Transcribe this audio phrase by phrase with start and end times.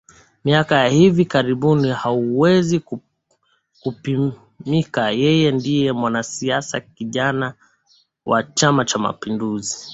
[0.45, 2.83] miaka ya hivi karibuni hauwezi
[3.83, 7.53] kupimika Yeye ndiye mwanasiasa kijana
[8.25, 9.75] wa Chama cha mapinduzi